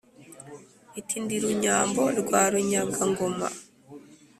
iti: 0.99 1.15
ndi 1.23 1.35
runyambo 1.43 2.03
rwa 2.19 2.41
runyaga-ngoma, 2.51 3.47